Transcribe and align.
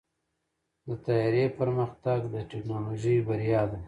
د 0.87 0.89
طیارې 1.05 1.45
پرمختګ 1.59 2.19
د 2.33 2.35
ټیکنالوژۍ 2.49 3.17
بریا 3.27 3.61
ده. 3.71 3.77